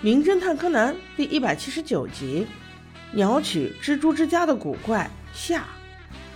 [0.00, 2.46] 名侦探柯南》第一百七十九集：
[3.10, 5.64] 鸟取蜘蛛之家的古怪下。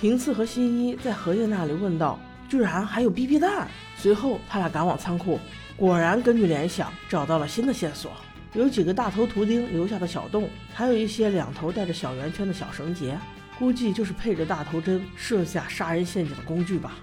[0.00, 2.18] 平次和新一在荷叶那里问道
[2.50, 5.38] ：“居然还有 BB 弹！”随后他俩赶往仓库，
[5.76, 8.10] 果然根据联想找到了新的线索，
[8.54, 13.16] 有几个大头图钉留下的小洞，还有一些两头带着小圆圈的小绳结，
[13.56, 16.94] 估计就是配着大头针设下杀人陷阱的工具吧。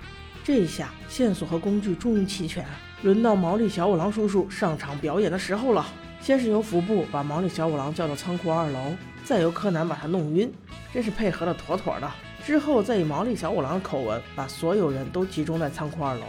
[0.44, 2.66] 这一下线索和工具终于齐全，
[3.04, 5.88] 轮到毛利小五郎叔叔上场表演的时候了。
[6.22, 8.94] 先是由服部把毛利小五郎叫到仓库二楼，
[9.26, 10.52] 再由柯南把他弄晕，
[10.94, 12.10] 真是配合的妥妥的。
[12.46, 16.26] 之后再以毛利小五郎的口吻把所有人都集中在仓库二楼，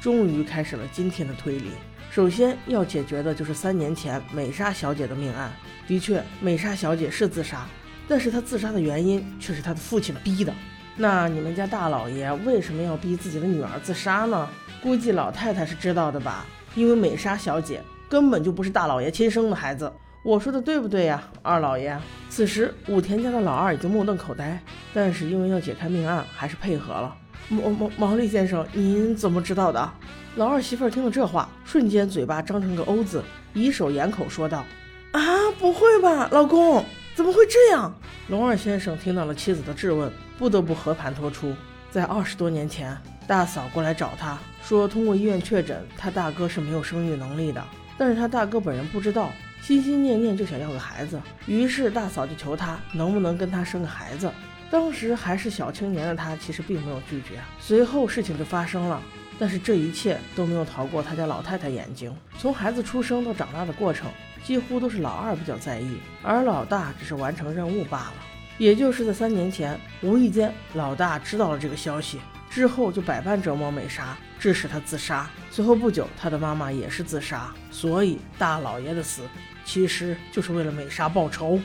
[0.00, 1.70] 终于开始了今天的推理。
[2.10, 5.52] 首先要解决的就是三年前美莎小姐的命案。
[5.86, 7.68] 的确，美莎小姐是自杀，
[8.08, 10.52] 但是她自杀的原因却是她的父亲逼的。
[10.96, 14.48] 那你们家大老爷为什么要逼自己的女儿自杀呢？
[14.82, 16.44] 估计老太太是知道的吧，
[16.74, 17.80] 因为美莎小姐。
[18.08, 21.98] 根本就不是大老爷亲生的孩子，我说的对不对呀，二老爷？
[22.28, 27.14] 此时武田家的老二已经目瞪口呆，但是因为要解开命案，还是配合了。
[27.48, 29.92] 毛毛毛利先生，您怎么知道的？
[30.36, 33.22] 老二媳妇听了这话，瞬间嘴巴张成个 O 字，
[33.54, 34.64] 以手掩口说道
[35.12, 35.22] ：“啊，
[35.58, 37.94] 不会吧，老公，怎么会这样？”
[38.28, 41.54] 龙二先生听到了妻子的质问，不得不和盘托出，
[41.90, 47.64] 在二十多年前，大嫂过来找他说，通过医院确诊，他大哥是没有生育能力的。
[47.98, 54.30] 但是他大哥本人不知道，心心念念就想要个孩子，于是大嫂就求他能不能跟他生个孩子。
[54.70, 57.40] 当时还是小青年的他其实并没有拒绝。
[57.60, 59.00] 随后事情就发生了，
[59.38, 62.14] 但是这一切都没有逃过他家老太太眼睛。
[62.38, 64.10] 从孩子出生到长大的过程，
[64.42, 68.14] 几乎都是老二比较在意，而老大只是完成任务罢了。
[68.58, 72.18] 也就是在三年前，无意间老大知道了这个消息。
[72.56, 75.28] 之后就百般折磨美莎，致使她自杀。
[75.50, 77.52] 随后不久，她的妈妈也是自杀。
[77.70, 79.20] 所以大老爷的死，
[79.62, 81.60] 其实就是为了美莎报仇。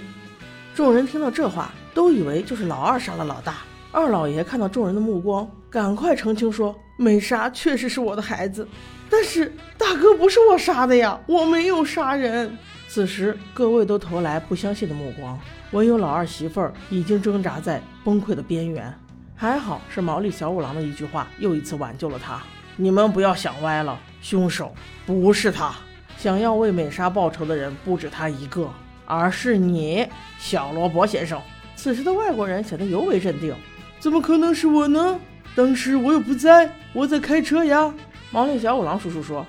[0.76, 3.60] 众人听到这话，都以为就是老二杀了老大。
[3.94, 8.68] 二老爷看到众人的目光，赶快澄清说：“美莎确实是我的孩子，
[9.10, 12.54] 但是大哥不是我杀的呀，我没有杀人。”
[12.90, 15.40] 此时各位都投来不相信的目光，
[15.72, 18.94] 唯有老二媳妇儿已经挣扎在崩溃的边缘。
[19.42, 22.40] 还好是毛利小五郎的一句话，又一次挽救了他。
[22.76, 24.72] 你们不要想歪了，凶手
[25.04, 25.74] 不是他，
[26.16, 28.70] 想要为美莎报仇的人不止他一个，
[29.04, 30.08] 而是你，
[30.38, 31.42] 小罗伯先生。
[31.76, 33.52] 此时的外国人显得尤为镇定。
[34.00, 35.20] 怎么可能是我呢？
[35.56, 37.92] 当时我又不在，我在开车呀。
[38.30, 39.44] 毛利小五郎叔叔说，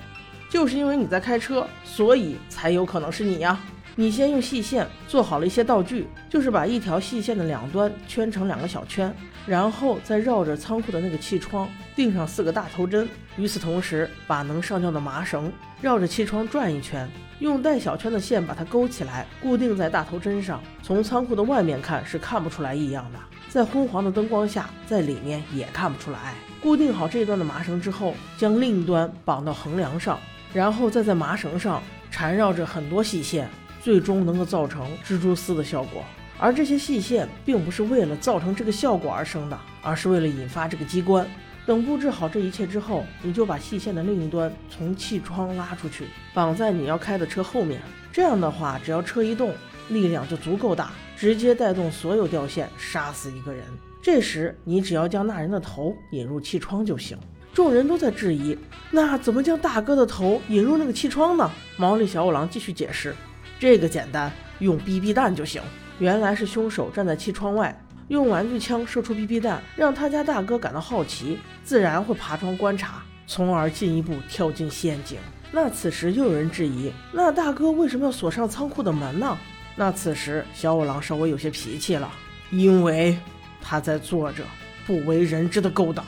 [0.49, 3.59] 就是因为你在开车，所以才有可能是你呀。
[3.95, 9.13] 你先用细线做好了一些道具，就是把一条细线的两端圈成两个小圈，
[9.45, 13.07] 然后再绕着仓库的那个气窗钉上四个大头针。
[13.37, 17.07] 与此同时，把能上吊的麻绳绕着气窗转一圈，
[17.39, 20.59] 用带小圈的线把它勾起来，固定在大头针上。
[20.81, 26.33] 从仓库的外面看是看不出来异样的，在昏黄的灯光下，在里面也看不出来。
[26.61, 30.19] 固定好这一段的麻绳之后，将另一端绑到横梁上，
[30.51, 33.47] 然后再在麻绳上缠绕着很多细线。
[33.83, 36.01] 最终能够造成蜘蛛丝的效果，
[36.39, 41.27] 而这些细线并不是为了造成这个效果而生的，而是为了引发这个机关。
[41.65, 47.81] 等布置好这一切之后，你就把细线的另一端从气窗拉出去，绑在你要开的车后面。
[48.11, 49.53] 这样的话，只要车一动，
[49.89, 53.65] 力量就足够大，直接带动所有吊线，杀死一个人。
[54.01, 57.17] 这时，你只要将那人的头引入气窗就行。
[57.53, 58.57] 众人都在质疑，
[58.91, 61.49] 那怎么将大哥的头引入那个气窗呢？
[61.77, 63.15] 毛利小五郎继续解释。
[63.59, 65.61] 这个简单，用 BB 弹就行。
[65.99, 67.77] 原来是凶手站在气窗外，
[68.07, 75.17] 用玩具枪射出 BB 弹，让他家大哥感到好奇，自然会爬窗观察，从而进一步跳进陷阱。
[75.51, 79.37] 那此时又有人质疑，那大哥为什么要锁上仓库的门呢？
[79.75, 82.11] 那此时小五郎稍微有些脾气了，
[82.51, 83.17] 因为
[83.61, 84.43] 他在做着
[84.85, 86.03] 不为人知的勾当。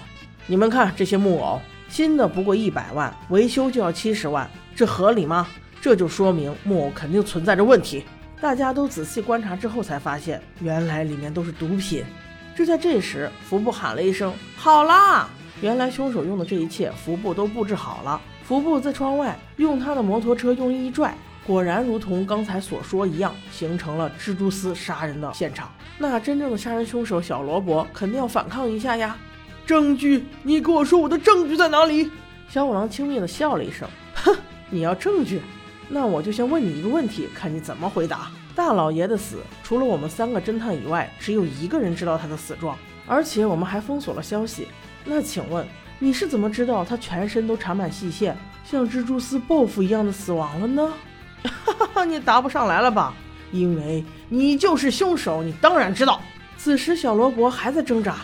[0.48, 5.48] 你们看这些木偶，新的不过一百万，维修就要七十万，这合理吗？
[5.86, 8.04] 这就说明木偶肯定存在着问题。
[8.42, 12.04] 大家都仔细观察之后，才发现原来里面都是毒品。
[12.56, 15.30] 就在这时，服部喊了一声：“好啦！”
[15.62, 18.20] 原来凶手用的这一切，服部都布置好了。
[18.42, 21.14] 服部在窗外用他的摩托车用力一拽，
[21.46, 25.72] 果然如同刚才所说一样，形成了蜘蛛丝杀人的现场。
[26.00, 29.16] 那真正的杀人凶手小罗伯肯定要反抗一下呀！
[29.68, 32.10] 证据，你给我说我的证据在哪里？
[32.50, 33.88] 小五郎轻蔑地笑了一声
[34.26, 34.36] ：“哼，
[34.72, 35.40] 你要证据？”
[35.88, 38.32] 那我就先问你一个问题，看你怎么回答。
[38.56, 44.68] 大老爷的死，除了我们三个侦探以外，只有一个人知道他的死状，而且我们还封锁了消息。
[45.04, 45.68] 那请问
[46.00, 50.94] 你是怎么知道他全身都缠满细线，像蜘蛛丝报复一样的死亡了呢？
[51.44, 53.14] 哈哈哈，你答不上来了吧？
[53.52, 56.22] 因为你就是凶手，你当然知道。
[56.58, 58.16] 此时小罗伯还在挣扎，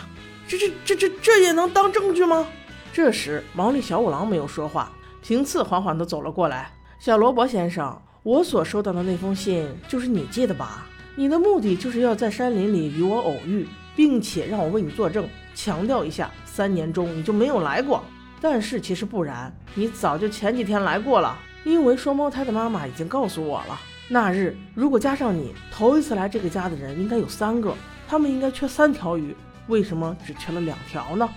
[0.47, 2.47] 这这这这这也能当证据吗？
[2.93, 4.91] 这时毛利小五郎没有说话，
[5.21, 6.71] 平次缓缓地走了过来。
[7.01, 10.85] 小罗伯先生，我所收到的那封信就是你寄的吧？
[11.15, 18.03] 你的目的就是要在山林里与我偶遇，并且让我为你作证，强调一下三年中你就没有来过。
[18.39, 23.81] 但是其实不然，你早就前几天来过了，因为双胞胎的妈妈已经告诉我了。
[24.07, 27.73] 那日如果加上你，头一次来这个家的人应该有三个。
[28.07, 31.27] 他们应该缺三条鱼，为什么只缺了两条呢？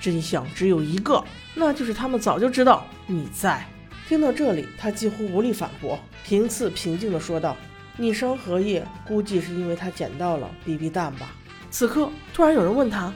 [0.00, 1.22] 真相只有一个，
[1.54, 3.64] 那就是他们早就知道你在。
[4.12, 5.98] 听到这里，他几乎无力反驳。
[6.22, 7.56] 平次平静地说道
[7.96, 11.34] ：“你伤荷叶，估计是因为他捡到了 BB 弹吧？”
[11.72, 13.10] 此刻，突然有人问他：“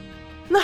[0.49, 0.59] 那，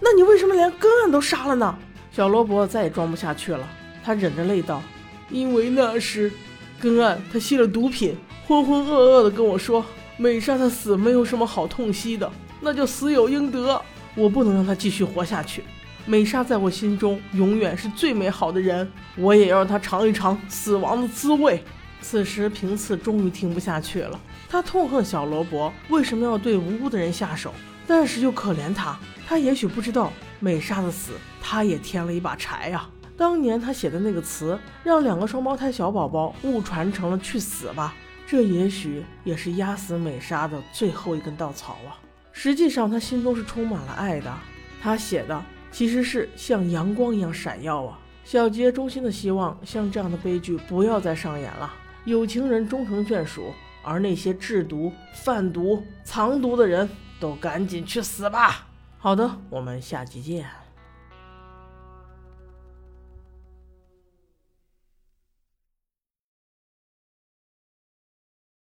[0.00, 1.78] 那你为什么连根岸都杀了呢？”
[2.10, 3.64] 小罗伯再也装不下去了，
[4.02, 4.82] 他忍着泪道
[5.30, 6.32] ：“因为那时，
[6.80, 8.16] 根岸他吸了毒品，
[8.48, 9.86] 浑浑噩噩地跟我说。”
[10.18, 12.28] 美莎的死没有什么好痛惜的，
[12.60, 13.80] 那就死有应得。
[14.16, 15.62] 我不能让他继续活下去。
[16.08, 21.62] 美莎在我心中永远是最美好的人，我也要让她尝一尝死亡的滋味。
[22.00, 24.18] 此时，平次终于听不下去了，
[24.48, 27.52] 他痛恨小罗伯为什么要对无辜的人下手，
[27.86, 28.98] 但是又可怜他。
[29.26, 30.10] 他也许不知道，
[30.40, 31.12] 美莎的死
[31.42, 32.88] 他也添了一把柴呀。
[33.14, 37.94] 当年他写的那个词，让两个双胞胎小宝宝误传成了去死吧。
[38.26, 42.00] 这也许也是压死美莎的最后一根稻草啊！
[42.32, 44.32] 实际上，他心中是充满了爱的。
[44.80, 47.98] 他写的其实是像阳光一样闪耀啊！
[48.24, 51.72] 小杰衷心的希望，像这样的悲剧不要再上演了，
[52.04, 56.88] 有情人终成眷属，而那些制毒、贩毒、藏毒的人
[57.18, 58.66] 都赶紧去死吧！
[58.98, 60.67] 好的，我们下集见。